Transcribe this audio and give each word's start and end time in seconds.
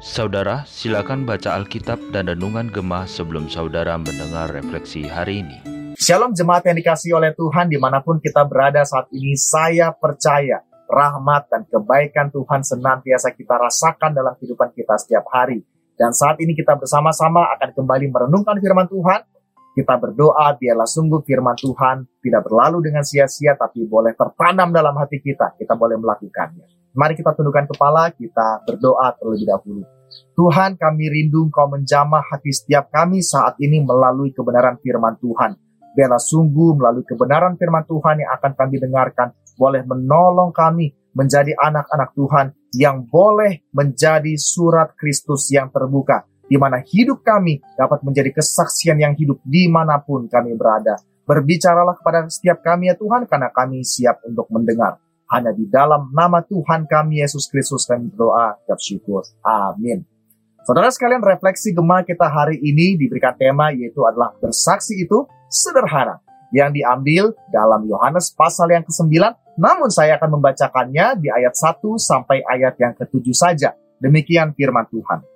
Saudara, 0.00 0.64
silakan 0.64 1.28
baca 1.28 1.52
Alkitab 1.52 2.00
dan 2.16 2.32
Renungan 2.32 2.72
Gemah 2.72 3.04
sebelum 3.04 3.52
saudara 3.52 4.00
mendengar 4.00 4.48
refleksi 4.48 5.04
hari 5.04 5.44
ini. 5.44 5.60
Shalom 6.00 6.32
jemaat 6.32 6.64
yang 6.64 6.80
dikasih 6.80 7.20
oleh 7.20 7.36
Tuhan 7.36 7.68
di 7.68 7.76
mana 7.76 8.00
pun 8.00 8.16
kita 8.24 8.48
berada 8.48 8.80
saat 8.88 9.12
ini, 9.12 9.36
saya 9.36 9.92
percaya 9.92 10.64
rahmat 10.88 11.52
dan 11.52 11.68
kebaikan 11.68 12.32
Tuhan 12.32 12.64
senantiasa 12.64 13.36
kita 13.36 13.60
rasakan 13.60 14.16
dalam 14.16 14.32
kehidupan 14.40 14.72
kita 14.72 14.96
setiap 14.96 15.28
hari. 15.28 15.60
Dan 15.92 16.16
saat 16.16 16.40
ini 16.40 16.56
kita 16.56 16.72
bersama-sama 16.80 17.52
akan 17.52 17.76
kembali 17.76 18.08
merenungkan 18.08 18.56
firman 18.64 18.88
Tuhan. 18.88 19.28
Kita 19.76 20.00
berdoa 20.00 20.56
biarlah 20.56 20.88
sungguh 20.88 21.20
firman 21.20 21.52
Tuhan 21.52 22.08
tidak 22.24 22.48
berlalu 22.48 22.88
dengan 22.88 23.04
sia-sia 23.04 23.60
tapi 23.60 23.84
boleh 23.84 24.16
tertanam 24.16 24.72
dalam 24.72 24.96
hati 24.96 25.20
kita. 25.20 25.52
Kita 25.52 25.76
boleh 25.76 26.00
melakukannya. 26.00 26.96
Mari 26.96 27.12
kita 27.12 27.36
tundukkan 27.36 27.68
kepala, 27.68 28.08
kita 28.16 28.64
berdoa 28.64 29.12
terlebih 29.20 29.44
dahulu. 29.44 29.84
Tuhan 30.32 30.80
kami 30.80 31.12
rindu 31.12 31.44
Engkau 31.44 31.68
menjamah 31.68 32.24
hati 32.24 32.56
setiap 32.56 32.88
kami 32.88 33.20
saat 33.20 33.60
ini 33.60 33.84
melalui 33.84 34.32
kebenaran 34.32 34.80
firman 34.80 35.20
Tuhan. 35.20 35.60
Biarlah 35.92 36.24
sungguh 36.24 36.80
melalui 36.80 37.04
kebenaran 37.04 37.60
firman 37.60 37.84
Tuhan 37.84 38.24
yang 38.24 38.32
akan 38.32 38.52
kami 38.56 38.80
dengarkan 38.80 39.36
boleh 39.60 39.84
menolong 39.84 40.56
kami 40.56 40.96
menjadi 41.12 41.52
anak-anak 41.52 42.16
Tuhan 42.16 42.46
yang 42.76 43.04
boleh 43.04 43.68
menjadi 43.76 44.36
surat 44.40 44.96
Kristus 44.96 45.52
yang 45.52 45.68
terbuka 45.68 46.24
di 46.46 46.56
mana 46.58 46.82
hidup 46.82 47.22
kami 47.22 47.58
dapat 47.74 48.02
menjadi 48.06 48.30
kesaksian 48.34 48.98
yang 48.98 49.14
hidup 49.18 49.42
di 49.42 49.66
mana 49.66 49.98
pun 49.98 50.30
kami 50.30 50.54
berada. 50.54 50.98
Berbicaralah 51.26 51.98
kepada 51.98 52.30
setiap 52.30 52.62
kami 52.62 52.86
ya 52.86 52.94
Tuhan 52.94 53.26
karena 53.26 53.50
kami 53.50 53.82
siap 53.82 54.22
untuk 54.22 54.46
mendengar. 54.54 55.02
Hanya 55.26 55.50
di 55.50 55.66
dalam 55.66 56.14
nama 56.14 56.38
Tuhan 56.38 56.86
kami 56.86 57.18
Yesus 57.18 57.50
Kristus 57.50 57.82
kami 57.82 58.14
berdoa 58.14 58.54
dan 58.62 58.78
syukur. 58.78 59.26
Amin. 59.42 60.06
Saudara 60.62 60.90
sekalian, 60.90 61.22
refleksi 61.22 61.74
gemah 61.74 62.02
kita 62.02 62.26
hari 62.26 62.58
ini 62.62 62.98
diberikan 62.98 63.34
tema 63.34 63.74
yaitu 63.74 64.02
adalah 64.06 64.34
bersaksi 64.38 64.98
itu 64.98 65.26
sederhana 65.50 66.22
yang 66.54 66.70
diambil 66.70 67.34
dalam 67.50 67.86
Yohanes 67.86 68.30
pasal 68.34 68.70
yang 68.70 68.86
ke-9. 68.86 69.10
Namun 69.58 69.90
saya 69.90 70.18
akan 70.18 70.38
membacakannya 70.38 71.22
di 71.22 71.28
ayat 71.30 71.54
1 71.54 71.82
sampai 71.98 72.42
ayat 72.46 72.74
yang 72.78 72.94
ke-7 72.94 73.26
saja. 73.34 73.74
Demikian 73.98 74.54
firman 74.54 74.86
Tuhan. 74.90 75.35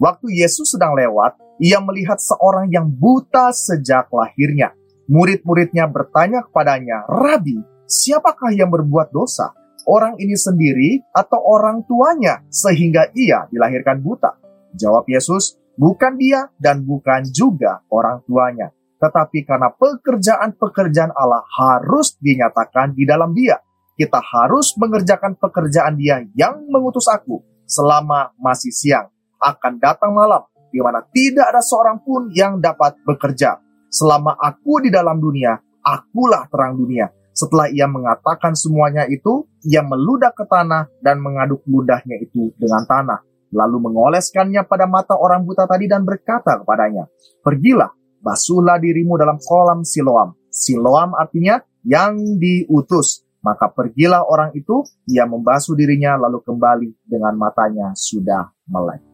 Waktu 0.00 0.32
Yesus 0.32 0.72
sedang 0.72 0.96
lewat, 0.96 1.36
ia 1.60 1.76
melihat 1.84 2.16
seorang 2.16 2.72
yang 2.72 2.88
buta 2.88 3.52
sejak 3.52 4.08
lahirnya. 4.08 4.72
Murid-muridnya 5.12 5.84
bertanya 5.92 6.40
kepadanya, 6.48 7.04
Rabi, 7.04 7.60
siapakah 7.84 8.48
yang 8.56 8.72
berbuat 8.72 9.12
dosa? 9.12 9.52
Orang 9.84 10.16
ini 10.16 10.40
sendiri 10.40 11.04
atau 11.12 11.36
orang 11.44 11.84
tuanya 11.84 12.40
sehingga 12.48 13.12
ia 13.12 13.44
dilahirkan 13.52 14.00
buta? 14.00 14.40
Jawab 14.72 15.04
Yesus, 15.04 15.60
bukan 15.76 16.16
dia 16.16 16.48
dan 16.56 16.80
bukan 16.80 17.28
juga 17.28 17.84
orang 17.92 18.24
tuanya. 18.24 18.72
Tetapi 18.96 19.44
karena 19.44 19.68
pekerjaan-pekerjaan 19.76 21.12
Allah 21.12 21.44
harus 21.60 22.16
dinyatakan 22.16 22.96
di 22.96 23.04
dalam 23.04 23.36
dia. 23.36 23.60
Kita 24.00 24.16
harus 24.16 24.72
mengerjakan 24.80 25.36
pekerjaan 25.36 26.00
dia 26.00 26.24
yang 26.32 26.64
mengutus 26.72 27.04
aku 27.04 27.44
selama 27.68 28.32
masih 28.40 28.72
siang. 28.72 29.12
Akan 29.40 29.80
datang 29.80 30.12
malam, 30.12 30.44
di 30.68 30.78
mana 30.84 31.00
tidak 31.10 31.48
ada 31.50 31.64
seorang 31.64 32.04
pun 32.04 32.28
yang 32.30 32.60
dapat 32.60 33.00
bekerja. 33.08 33.58
Selama 33.90 34.36
aku 34.38 34.84
di 34.84 34.92
dalam 34.92 35.18
dunia, 35.18 35.58
akulah 35.82 36.46
terang 36.46 36.78
dunia. 36.78 37.10
Setelah 37.34 37.72
ia 37.72 37.88
mengatakan 37.88 38.52
semuanya 38.52 39.08
itu, 39.08 39.48
ia 39.64 39.80
meludah 39.80 40.30
ke 40.36 40.44
tanah 40.44 40.92
dan 41.00 41.18
mengaduk 41.24 41.64
ludahnya 41.64 42.20
itu 42.20 42.52
dengan 42.60 42.84
tanah. 42.84 43.24
Lalu 43.50 43.90
mengoleskannya 43.90 44.62
pada 44.68 44.86
mata 44.86 45.18
orang 45.18 45.42
buta 45.42 45.66
tadi 45.66 45.90
dan 45.90 46.06
berkata 46.06 46.62
kepadanya, 46.62 47.10
Pergilah, 47.42 47.90
basuhlah 48.22 48.78
dirimu 48.78 49.18
dalam 49.18 49.42
kolam 49.42 49.82
Siloam. 49.82 50.36
Siloam 50.52 51.16
artinya 51.18 51.58
yang 51.82 52.38
diutus. 52.38 53.26
Maka 53.40 53.72
pergilah 53.72 54.20
orang 54.20 54.52
itu, 54.52 54.84
ia 55.08 55.24
membasuh 55.24 55.72
dirinya 55.72 56.20
lalu 56.20 56.44
kembali 56.44 57.08
dengan 57.08 57.34
matanya 57.40 57.96
sudah 57.96 58.52
melek. 58.68 59.09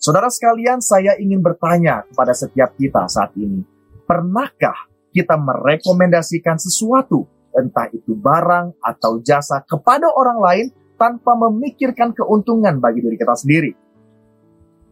Saudara 0.00 0.32
sekalian, 0.32 0.80
saya 0.80 1.12
ingin 1.20 1.44
bertanya 1.44 2.08
kepada 2.08 2.32
setiap 2.32 2.72
kita 2.80 3.04
saat 3.04 3.36
ini. 3.36 3.60
Pernahkah 4.08 4.88
kita 5.12 5.36
merekomendasikan 5.36 6.56
sesuatu, 6.56 7.28
entah 7.52 7.84
itu 7.92 8.16
barang 8.16 8.80
atau 8.80 9.20
jasa 9.20 9.60
kepada 9.68 10.08
orang 10.08 10.40
lain 10.40 10.66
tanpa 10.96 11.36
memikirkan 11.36 12.16
keuntungan 12.16 12.80
bagi 12.80 13.04
diri 13.04 13.20
kita 13.20 13.36
sendiri. 13.36 13.72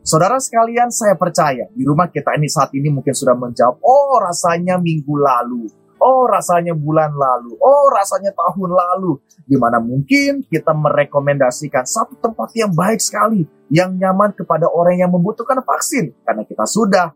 Saudara 0.04 0.36
sekalian, 0.36 0.92
saya 0.92 1.16
percaya 1.16 1.72
di 1.72 1.88
rumah 1.88 2.12
kita 2.12 2.36
ini 2.36 2.44
saat 2.44 2.68
ini 2.76 2.92
mungkin 2.92 3.16
sudah 3.16 3.32
menjawab, 3.32 3.80
oh 3.80 4.20
rasanya 4.20 4.76
minggu 4.76 5.24
lalu, 5.24 5.72
oh 5.98 6.24
rasanya 6.26 6.74
bulan 6.74 7.14
lalu, 7.14 7.54
oh 7.58 7.86
rasanya 7.92 8.34
tahun 8.34 8.70
lalu, 8.74 9.18
di 9.44 9.56
mana 9.58 9.78
mungkin 9.82 10.46
kita 10.46 10.74
merekomendasikan 10.74 11.84
satu 11.84 12.18
tempat 12.18 12.54
yang 12.54 12.72
baik 12.72 13.02
sekali, 13.02 13.46
yang 13.70 13.94
nyaman 13.94 14.34
kepada 14.34 14.66
orang 14.70 14.98
yang 14.98 15.10
membutuhkan 15.12 15.62
vaksin, 15.62 16.14
karena 16.24 16.42
kita 16.46 16.64
sudah 16.64 17.12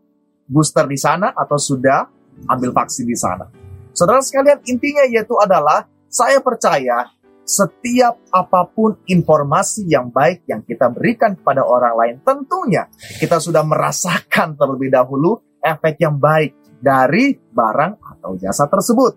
booster 0.47 0.85
di 0.87 0.99
sana 0.99 1.31
atau 1.33 1.55
sudah 1.55 2.07
ambil 2.51 2.71
vaksin 2.75 3.07
di 3.07 3.17
sana. 3.17 3.47
Saudara 3.93 4.19
sekalian, 4.19 4.59
intinya 4.67 5.05
yaitu 5.05 5.37
adalah 5.37 5.85
saya 6.09 6.41
percaya 6.41 7.09
setiap 7.43 8.23
apa 8.31 8.71
pun 8.71 8.95
informasi 9.03 9.83
yang 9.85 10.07
baik 10.07 10.47
yang 10.47 10.63
kita 10.63 10.87
berikan 10.87 11.35
kepada 11.35 11.67
orang 11.67 11.93
lain, 11.99 12.15
tentunya 12.23 12.87
kita 13.19 13.37
sudah 13.37 13.61
merasakan 13.67 14.55
terlebih 14.55 14.87
dahulu 14.87 15.43
efek 15.59 15.99
yang 15.99 16.15
baik 16.19 16.55
dari 16.83 17.31
barang 17.39 17.93
atau 18.03 18.35
jasa 18.35 18.67
tersebut. 18.67 19.15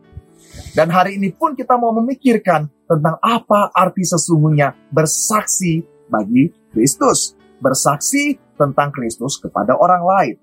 Dan 0.70 0.94
hari 0.94 1.18
ini 1.18 1.34
pun 1.34 1.58
kita 1.58 1.74
mau 1.74 1.90
memikirkan 1.90 2.70
tentang 2.86 3.18
apa 3.18 3.74
arti 3.74 4.06
sesungguhnya 4.06 4.94
bersaksi 4.94 5.82
bagi 6.06 6.54
Kristus. 6.70 7.34
Bersaksi 7.58 8.38
tentang 8.54 8.94
Kristus 8.94 9.42
kepada 9.42 9.74
orang 9.74 10.04
lain. 10.06 10.36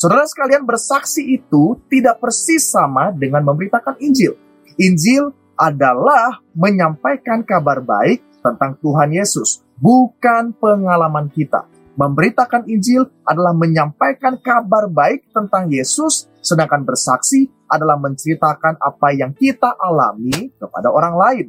Saudara 0.00 0.24
sekalian, 0.24 0.64
bersaksi 0.64 1.36
itu 1.36 1.76
tidak 1.92 2.24
persis 2.24 2.72
sama 2.72 3.12
dengan 3.12 3.44
memberitakan 3.44 4.00
Injil. 4.00 4.32
Injil 4.80 5.28
adalah 5.60 6.40
menyampaikan 6.56 7.44
kabar 7.44 7.84
baik 7.84 8.24
tentang 8.40 8.80
Tuhan 8.80 9.12
Yesus, 9.12 9.60
bukan 9.76 10.56
pengalaman 10.56 11.28
kita. 11.28 11.68
Memberitakan 12.00 12.64
Injil 12.64 13.12
adalah 13.28 13.52
menyampaikan 13.52 14.40
kabar 14.40 14.88
baik 14.88 15.28
tentang 15.36 15.68
Yesus, 15.68 16.29
sedangkan 16.40 16.82
bersaksi 16.84 17.48
adalah 17.68 18.00
menceritakan 18.00 18.80
apa 18.80 19.08
yang 19.14 19.32
kita 19.36 19.76
alami 19.76 20.50
kepada 20.56 20.88
orang 20.90 21.14
lain. 21.16 21.46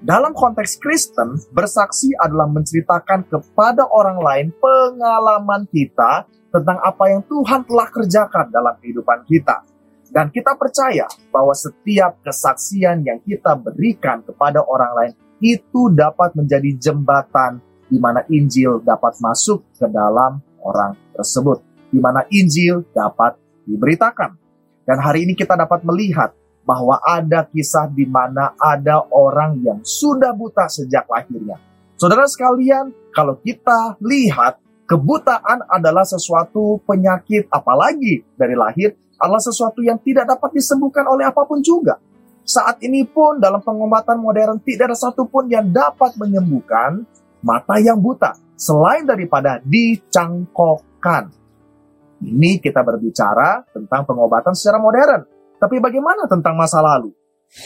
Dalam 0.00 0.32
konteks 0.32 0.80
Kristen, 0.80 1.36
bersaksi 1.52 2.16
adalah 2.16 2.48
menceritakan 2.48 3.28
kepada 3.28 3.84
orang 3.84 4.16
lain 4.16 4.46
pengalaman 4.56 5.68
kita 5.68 6.24
tentang 6.48 6.80
apa 6.80 7.04
yang 7.12 7.22
Tuhan 7.28 7.68
telah 7.68 7.88
kerjakan 7.92 8.48
dalam 8.48 8.74
kehidupan 8.80 9.28
kita. 9.28 9.60
Dan 10.10 10.32
kita 10.32 10.58
percaya 10.58 11.06
bahwa 11.30 11.54
setiap 11.54 12.18
kesaksian 12.24 13.06
yang 13.06 13.20
kita 13.22 13.54
berikan 13.54 14.26
kepada 14.26 14.64
orang 14.64 14.92
lain 14.96 15.12
itu 15.38 15.92
dapat 15.94 16.34
menjadi 16.34 16.90
jembatan 16.90 17.62
di 17.86 17.98
mana 17.98 18.22
Injil 18.30 18.82
dapat 18.82 19.18
masuk 19.18 19.66
ke 19.74 19.86
dalam 19.86 20.38
orang 20.62 20.94
tersebut, 21.14 21.62
di 21.90 21.98
mana 21.98 22.22
Injil 22.30 22.86
dapat 22.92 23.39
diberitakan. 23.66 24.30
Dan 24.84 24.98
hari 25.00 25.28
ini 25.28 25.36
kita 25.36 25.56
dapat 25.56 25.84
melihat 25.84 26.32
bahwa 26.64 27.00
ada 27.02 27.48
kisah 27.48 27.88
di 27.90 28.04
mana 28.04 28.52
ada 28.60 29.04
orang 29.10 29.60
yang 29.64 29.80
sudah 29.82 30.32
buta 30.36 30.68
sejak 30.68 31.08
lahirnya. 31.08 31.56
Saudara 31.96 32.24
sekalian, 32.24 32.92
kalau 33.12 33.36
kita 33.40 34.00
lihat 34.00 34.60
Kebutaan 34.90 35.70
adalah 35.70 36.02
sesuatu 36.02 36.82
penyakit, 36.82 37.46
apalagi 37.46 38.26
dari 38.34 38.58
lahir, 38.58 38.98
adalah 39.22 39.38
sesuatu 39.38 39.78
yang 39.86 40.02
tidak 40.02 40.26
dapat 40.26 40.50
disembuhkan 40.58 41.06
oleh 41.06 41.30
apa 41.30 41.46
pun 41.46 41.62
juga. 41.62 42.02
Saat 42.42 42.82
ini 42.82 43.06
pun 43.06 43.38
dalam 43.38 43.62
pengobatan 43.62 44.18
modern 44.18 44.58
tidak 44.66 44.90
ada 44.90 44.98
satupun 44.98 45.46
yang 45.46 45.70
dapat 45.70 46.18
menyembuhkan 46.18 47.06
mata 47.38 47.78
yang 47.78 48.02
buta, 48.02 48.34
selain 48.58 49.06
daripada 49.06 49.62
dicangkokkan. 49.62 51.30
Ini 52.20 52.60
kita 52.60 52.84
berbicara 52.84 53.64
tentang 53.72 54.04
pengobatan 54.04 54.52
secara 54.52 54.76
modern. 54.76 55.24
Tapi 55.56 55.80
bagaimana 55.80 56.28
tentang 56.28 56.52
masa 56.52 56.84
lalu? 56.84 57.16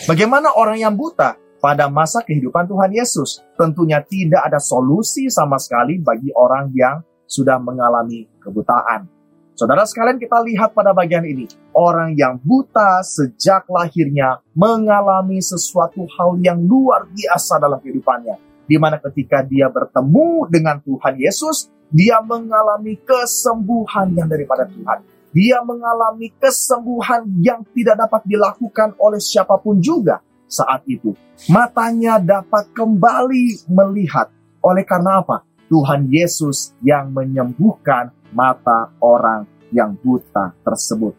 Bagaimana 0.06 0.54
orang 0.54 0.78
yang 0.78 0.94
buta 0.94 1.34
pada 1.58 1.90
masa 1.90 2.22
kehidupan 2.22 2.70
Tuhan 2.70 2.90
Yesus? 2.94 3.42
Tentunya 3.58 3.98
tidak 4.06 4.46
ada 4.46 4.62
solusi 4.62 5.26
sama 5.26 5.58
sekali 5.58 5.98
bagi 5.98 6.30
orang 6.34 6.70
yang 6.70 7.02
sudah 7.26 7.58
mengalami 7.58 8.30
kebutaan. 8.38 9.10
Saudara 9.54 9.86
sekalian 9.86 10.18
kita 10.18 10.42
lihat 10.42 10.74
pada 10.74 10.90
bagian 10.90 11.22
ini, 11.22 11.46
orang 11.74 12.18
yang 12.18 12.42
buta 12.42 13.02
sejak 13.06 13.70
lahirnya 13.70 14.42
mengalami 14.50 15.38
sesuatu 15.38 16.02
hal 16.18 16.42
yang 16.42 16.58
luar 16.58 17.06
biasa 17.10 17.62
dalam 17.62 17.78
kehidupannya. 17.78 18.34
Di 18.66 18.74
mana 18.82 18.98
ketika 18.98 19.46
dia 19.46 19.70
bertemu 19.70 20.50
dengan 20.50 20.82
Tuhan 20.82 21.14
Yesus, 21.22 21.70
dia 21.90 22.22
mengalami 22.24 22.96
kesembuhan 23.02 24.12
yang 24.14 24.28
daripada 24.28 24.64
Tuhan. 24.68 24.98
Dia 25.34 25.58
mengalami 25.66 26.30
kesembuhan 26.38 27.26
yang 27.42 27.66
tidak 27.74 28.06
dapat 28.06 28.22
dilakukan 28.22 28.94
oleh 29.02 29.18
siapa 29.18 29.58
pun 29.58 29.82
juga 29.82 30.22
saat 30.46 30.86
itu. 30.86 31.10
Matanya 31.50 32.22
dapat 32.22 32.70
kembali 32.70 33.66
melihat. 33.66 34.30
Oleh 34.62 34.86
karena 34.86 35.20
apa? 35.20 35.42
Tuhan 35.66 36.06
Yesus 36.06 36.70
yang 36.86 37.10
menyembuhkan 37.10 38.14
mata 38.30 38.94
orang 39.02 39.42
yang 39.74 39.98
buta 39.98 40.54
tersebut. 40.62 41.18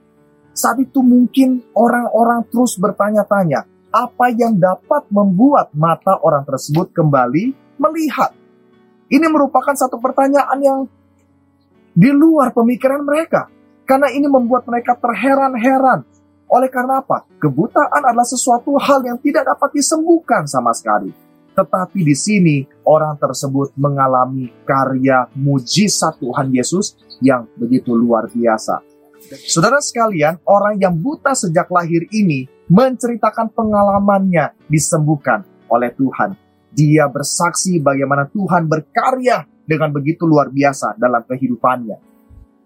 Saat 0.56 0.80
itu 0.80 1.04
mungkin 1.04 1.60
orang-orang 1.76 2.48
terus 2.48 2.80
bertanya-tanya, 2.80 3.68
apa 3.92 4.32
yang 4.32 4.56
dapat 4.56 5.04
membuat 5.12 5.76
mata 5.76 6.16
orang 6.24 6.48
tersebut 6.48 6.96
kembali 6.96 7.52
melihat? 7.76 8.32
Ini 9.06 9.26
merupakan 9.30 9.74
satu 9.78 10.02
pertanyaan 10.02 10.60
yang 10.62 10.80
di 11.96 12.10
luar 12.12 12.52
pemikiran 12.52 13.06
mereka. 13.06 13.48
Karena 13.86 14.10
ini 14.10 14.26
membuat 14.26 14.66
mereka 14.66 14.98
terheran-heran. 14.98 16.02
Oleh 16.50 16.70
karena 16.74 17.02
apa? 17.06 17.26
Kebutaan 17.38 18.02
adalah 18.02 18.26
sesuatu 18.26 18.74
hal 18.82 19.06
yang 19.06 19.18
tidak 19.22 19.46
dapat 19.46 19.78
disembuhkan 19.78 20.50
sama 20.50 20.74
sekali. 20.74 21.14
Tetapi 21.56 22.00
di 22.02 22.18
sini 22.18 22.58
orang 22.84 23.16
tersebut 23.16 23.78
mengalami 23.80 24.52
karya 24.66 25.30
mujizat 25.38 26.18
Tuhan 26.20 26.52
Yesus 26.52 26.98
yang 27.22 27.48
begitu 27.56 27.96
luar 27.96 28.28
biasa. 28.28 28.82
Saudara 29.50 29.82
sekalian, 29.82 30.38
orang 30.46 30.78
yang 30.78 30.94
buta 30.94 31.34
sejak 31.34 31.70
lahir 31.74 32.06
ini 32.14 32.46
menceritakan 32.70 33.50
pengalamannya 33.54 34.54
disembuhkan 34.70 35.46
oleh 35.70 35.90
Tuhan. 35.94 36.45
Dia 36.76 37.08
bersaksi 37.08 37.80
bagaimana 37.80 38.28
Tuhan 38.28 38.68
berkarya 38.68 39.48
dengan 39.64 39.96
begitu 39.96 40.28
luar 40.28 40.52
biasa 40.52 41.00
dalam 41.00 41.24
kehidupannya. 41.24 41.98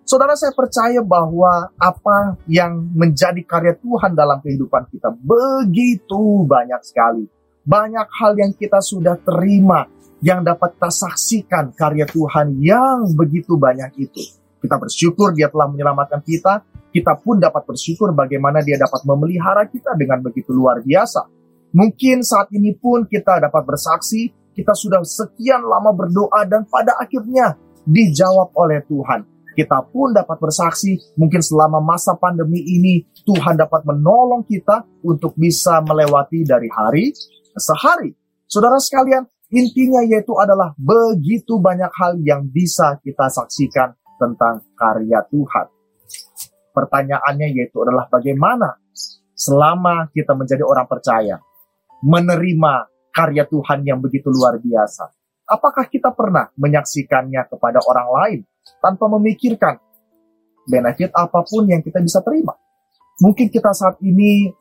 Saudara 0.02 0.34
saya 0.34 0.50
percaya 0.58 1.06
bahwa 1.06 1.70
apa 1.78 2.42
yang 2.50 2.90
menjadi 2.98 3.46
karya 3.46 3.78
Tuhan 3.78 4.18
dalam 4.18 4.42
kehidupan 4.42 4.90
kita 4.90 5.14
begitu 5.14 6.50
banyak 6.50 6.82
sekali 6.82 7.30
banyak 7.70 8.08
hal 8.18 8.34
yang 8.34 8.52
kita 8.58 8.82
sudah 8.82 9.14
terima 9.22 9.86
yang 10.26 10.42
dapat 10.42 10.74
kita 10.74 10.90
saksikan 10.90 11.72
karya 11.78 12.10
Tuhan 12.10 12.58
yang 12.60 13.14
begitu 13.14 13.56
banyak 13.56 14.10
itu. 14.10 14.24
Kita 14.60 14.76
bersyukur 14.76 15.32
dia 15.32 15.48
telah 15.48 15.72
menyelamatkan 15.72 16.20
kita, 16.26 16.66
kita 16.92 17.14
pun 17.22 17.40
dapat 17.40 17.64
bersyukur 17.64 18.12
bagaimana 18.12 18.60
dia 18.60 18.76
dapat 18.76 19.06
memelihara 19.08 19.70
kita 19.70 19.96
dengan 19.96 20.20
begitu 20.20 20.52
luar 20.52 20.84
biasa. 20.84 21.39
Mungkin 21.70 22.26
saat 22.26 22.50
ini 22.50 22.74
pun 22.74 23.06
kita 23.06 23.38
dapat 23.38 23.62
bersaksi, 23.66 24.34
kita 24.58 24.74
sudah 24.74 25.06
sekian 25.06 25.62
lama 25.62 25.94
berdoa 25.94 26.42
dan 26.50 26.66
pada 26.66 26.98
akhirnya 26.98 27.56
dijawab 27.86 28.52
oleh 28.58 28.82
Tuhan. 28.90 29.26
Kita 29.54 29.84
pun 29.92 30.16
dapat 30.16 30.40
bersaksi, 30.40 30.96
mungkin 31.20 31.44
selama 31.44 31.84
masa 31.84 32.16
pandemi 32.16 32.64
ini 32.64 33.04
Tuhan 33.28 33.60
dapat 33.60 33.84
menolong 33.84 34.48
kita 34.48 34.88
untuk 35.04 35.36
bisa 35.36 35.84
melewati 35.84 36.48
dari 36.48 36.70
hari 36.72 37.12
sehari. 37.60 38.16
Saudara 38.48 38.80
sekalian, 38.80 39.28
intinya 39.52 40.00
yaitu 40.06 40.32
adalah 40.40 40.72
begitu 40.80 41.60
banyak 41.60 41.92
hal 41.92 42.18
yang 42.24 42.48
bisa 42.48 42.98
kita 43.04 43.28
saksikan 43.28 43.94
tentang 44.16 44.64
karya 44.80 45.22
Tuhan. 45.28 45.68
Pertanyaannya 46.72 47.48
yaitu 47.52 47.84
adalah 47.84 48.08
bagaimana 48.08 48.80
selama 49.36 50.08
kita 50.16 50.36
menjadi 50.40 50.64
orang 50.64 50.88
percaya, 50.88 51.36
menerima 52.04 52.74
karya 53.12 53.44
Tuhan 53.48 53.84
yang 53.84 54.00
begitu 54.00 54.32
luar 54.32 54.60
biasa. 54.60 55.12
Apakah 55.50 55.90
kita 55.90 56.14
pernah 56.14 56.54
menyaksikannya 56.56 57.50
kepada 57.50 57.82
orang 57.82 58.08
lain 58.14 58.40
tanpa 58.80 59.10
memikirkan 59.10 59.82
benefit 60.70 61.10
apa 61.18 61.42
pun 61.42 61.66
yang 61.66 61.82
kita 61.82 62.00
bisa 62.00 62.22
terima? 62.22 62.54
Mungkin 63.20 63.50
kita 63.50 63.74
saat 63.74 63.98
ini 64.06 64.54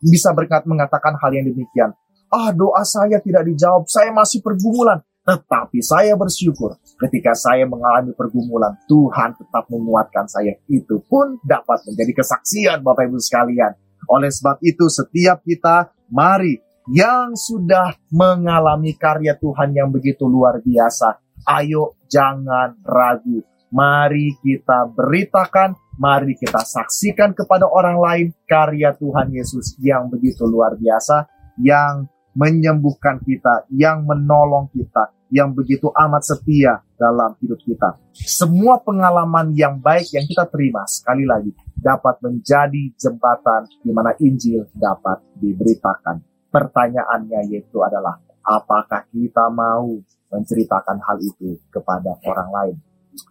bisa 0.00 0.32
berkat 0.32 0.64
mengatakan 0.64 1.14
hal 1.20 1.30
yang 1.30 1.46
demikian 1.46 1.92
ah 2.34 2.50
doa 2.50 2.82
saya 2.82 3.22
tidak 3.22 3.46
dijawab, 3.46 3.86
saya 3.86 4.10
masih 4.10 4.42
pergumulan. 4.42 4.98
Tetapi 5.24 5.80
saya 5.80 6.12
bersyukur 6.20 6.76
ketika 7.00 7.32
saya 7.32 7.64
mengalami 7.64 8.12
pergumulan, 8.12 8.76
Tuhan 8.84 9.32
tetap 9.40 9.64
menguatkan 9.72 10.28
saya. 10.28 10.52
Itu 10.68 11.00
pun 11.08 11.40
dapat 11.40 11.80
menjadi 11.88 12.20
kesaksian 12.20 12.84
Bapak 12.84 13.08
Ibu 13.08 13.16
sekalian. 13.16 13.72
Oleh 14.12 14.28
sebab 14.28 14.60
itu 14.60 14.84
setiap 14.92 15.40
kita 15.40 15.93
mari 16.12 16.60
yang 16.92 17.32
sudah 17.32 17.96
mengalami 18.12 18.92
karya 18.96 19.36
Tuhan 19.40 19.72
yang 19.72 19.88
begitu 19.88 20.28
luar 20.28 20.60
biasa, 20.60 21.16
ayo 21.48 21.96
jangan 22.10 22.76
ragu. 22.84 23.40
Mari 23.74 24.38
kita 24.38 24.92
beritakan, 24.92 25.74
mari 25.98 26.38
kita 26.38 26.62
saksikan 26.62 27.34
kepada 27.34 27.66
orang 27.66 27.98
lain 27.98 28.26
karya 28.46 28.94
Tuhan 28.94 29.34
Yesus 29.34 29.74
yang 29.82 30.06
begitu 30.12 30.46
luar 30.46 30.78
biasa, 30.78 31.26
yang 31.58 32.06
menyembuhkan 32.38 33.18
kita, 33.22 33.66
yang 33.74 34.06
menolong 34.06 34.70
kita, 34.70 35.10
yang 35.34 35.50
begitu 35.50 35.90
amat 35.90 36.22
setia 36.22 36.82
dalam 36.94 37.34
hidup 37.42 37.58
kita. 37.62 37.98
Semua 38.14 38.78
pengalaman 38.78 39.50
yang 39.58 39.82
baik 39.82 40.14
yang 40.14 40.26
kita 40.26 40.46
terima, 40.46 40.86
sekali 40.86 41.26
lagi, 41.26 41.50
dapat 41.84 42.16
menjadi 42.24 42.96
jembatan 42.96 43.68
di 43.84 43.92
mana 43.92 44.16
Injil 44.24 44.64
dapat 44.72 45.20
diberitakan. 45.36 46.48
Pertanyaannya 46.48 47.52
yaitu 47.52 47.84
adalah, 47.84 48.16
apakah 48.40 49.04
kita 49.12 49.52
mau 49.52 49.92
menceritakan 50.32 50.96
hal 51.04 51.20
itu 51.20 51.60
kepada 51.68 52.16
orang 52.24 52.48
lain? 52.48 52.76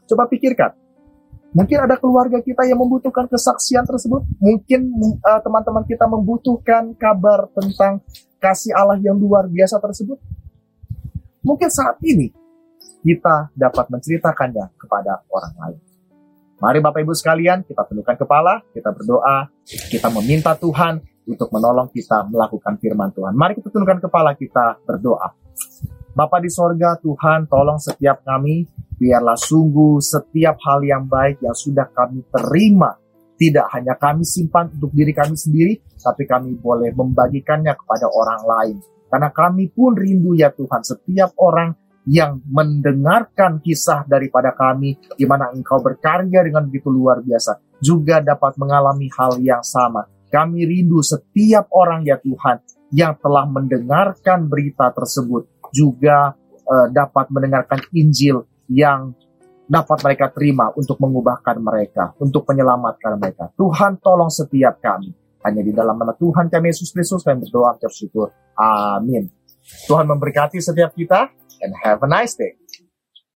Coba 0.06 0.30
pikirkan, 0.30 0.84
Mungkin 1.54 1.86
ada 1.86 2.02
keluarga 2.02 2.42
kita 2.42 2.66
yang 2.66 2.82
membutuhkan 2.82 3.30
kesaksian 3.30 3.86
tersebut. 3.86 4.26
Mungkin 4.42 4.90
uh, 5.22 5.38
teman-teman 5.38 5.86
kita 5.86 6.10
membutuhkan 6.10 6.98
kabar 6.98 7.46
tentang 7.54 8.02
kasih 8.42 8.74
Allah 8.74 8.98
yang 8.98 9.14
luar 9.22 9.46
biasa 9.46 9.78
tersebut. 9.78 10.18
Mungkin 11.46 11.70
saat 11.70 12.02
ini 12.02 12.34
kita 13.06 13.54
dapat 13.54 13.86
menceritakannya 13.94 14.66
kepada 14.82 15.22
orang 15.30 15.54
lain. 15.62 15.93
Mari 16.64 16.80
Bapak 16.80 17.04
Ibu 17.04 17.12
sekalian, 17.12 17.68
kita 17.68 17.84
tundukkan 17.84 18.16
kepala, 18.16 18.64
kita 18.72 18.96
berdoa, 18.96 19.52
kita 19.68 20.08
meminta 20.16 20.56
Tuhan 20.56 21.04
untuk 21.28 21.52
menolong 21.52 21.92
kita 21.92 22.24
melakukan 22.32 22.80
firman 22.80 23.12
Tuhan. 23.12 23.36
Mari 23.36 23.60
kita 23.60 23.68
tundukkan 23.68 24.00
kepala 24.08 24.32
kita 24.32 24.80
berdoa. 24.88 25.36
Bapak 26.16 26.40
di 26.40 26.48
sorga, 26.48 26.96
Tuhan 27.04 27.52
tolong 27.52 27.84
setiap 27.84 28.24
kami 28.24 28.64
Biarlah 29.04 29.36
sungguh 29.36 30.00
setiap 30.00 30.56
hal 30.64 30.80
yang 30.86 31.10
baik 31.10 31.44
yang 31.44 31.52
sudah 31.52 31.92
kami 31.92 32.24
terima 32.30 32.96
tidak 33.36 33.68
hanya 33.76 34.00
kami 34.00 34.24
simpan 34.24 34.72
untuk 34.72 34.96
diri 34.96 35.12
kami 35.12 35.36
sendiri, 35.36 35.74
tapi 36.00 36.24
kami 36.24 36.56
boleh 36.56 36.96
membagikannya 36.96 37.76
kepada 37.76 38.08
orang 38.08 38.42
lain. 38.48 38.78
Karena 39.12 39.28
kami 39.36 39.68
pun 39.74 39.98
rindu 39.98 40.38
ya 40.38 40.54
Tuhan, 40.56 40.80
setiap 40.86 41.36
orang 41.42 41.76
yang 42.04 42.44
mendengarkan 42.48 43.64
kisah 43.64 44.04
daripada 44.04 44.52
kami, 44.52 45.00
di 45.16 45.24
mana 45.24 45.52
Engkau 45.56 45.80
berkarya 45.80 46.44
dengan 46.44 46.68
begitu 46.68 46.92
luar 46.92 47.24
biasa, 47.24 47.80
juga 47.80 48.20
dapat 48.20 48.60
mengalami 48.60 49.08
hal 49.16 49.40
yang 49.40 49.64
sama. 49.64 50.08
Kami 50.28 50.66
rindu 50.66 51.00
setiap 51.00 51.70
orang 51.72 52.04
ya 52.04 52.20
Tuhan 52.20 52.60
yang 52.92 53.16
telah 53.22 53.48
mendengarkan 53.48 54.50
berita 54.50 54.92
tersebut, 54.92 55.48
juga 55.72 56.36
uh, 56.68 56.88
dapat 56.92 57.30
mendengarkan 57.32 57.80
Injil 57.96 58.46
yang 58.68 59.16
dapat 59.64 60.04
mereka 60.04 60.28
terima 60.30 60.70
untuk 60.76 61.00
mengubahkan 61.00 61.58
mereka, 61.58 62.12
untuk 62.20 62.44
menyelamatkan 62.46 63.16
mereka. 63.16 63.50
Tuhan 63.56 63.98
tolong 64.04 64.30
setiap 64.30 64.80
kami. 64.84 65.16
Hanya 65.44 65.60
di 65.60 65.76
dalam 65.76 66.00
nama 66.00 66.16
Tuhan 66.16 66.48
kami 66.48 66.72
Yesus 66.72 66.96
Kristus 66.96 67.20
kami 67.24 67.44
berdoa 67.44 67.76
bersyukur. 67.76 68.32
Amin. 68.56 69.43
Tuhan 69.88 70.06
memberkati 70.08 70.60
setiap 70.60 70.92
kita 70.96 71.32
and 71.64 71.72
have 71.84 72.04
a 72.04 72.10
nice 72.10 72.36
day. 72.36 72.63